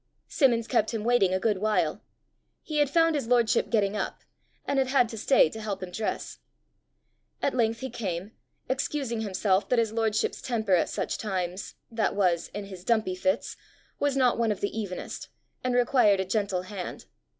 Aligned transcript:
Simmons 0.27 0.65
kept 0.67 0.95
him 0.95 1.03
waiting 1.03 1.31
a 1.31 1.39
good 1.39 1.59
while. 1.59 2.01
He 2.63 2.79
had 2.79 2.89
found 2.89 3.13
his 3.13 3.27
lordship 3.27 3.69
getting 3.69 3.95
up, 3.95 4.23
and 4.65 4.79
had 4.79 4.87
had 4.87 5.07
to 5.09 5.17
stay 5.19 5.47
to 5.51 5.61
help 5.61 5.83
him 5.83 5.91
dress. 5.91 6.39
At 7.39 7.53
length 7.53 7.81
he 7.81 7.91
came, 7.91 8.31
excusing 8.67 9.21
himself 9.21 9.69
that 9.69 9.77
his 9.77 9.93
lordship's 9.93 10.41
temper 10.41 10.73
at 10.73 10.89
such 10.89 11.19
times 11.19 11.75
that 11.91 12.15
was, 12.15 12.47
in 12.51 12.65
his 12.65 12.83
dumpy 12.83 13.13
fits 13.13 13.57
was 13.99 14.17
not 14.17 14.39
of 14.49 14.59
the 14.61 14.75
evenest, 14.75 15.29
and 15.63 15.75
required 15.75 16.19
a 16.19 16.25
gentle 16.25 16.63
hand. 16.63 17.05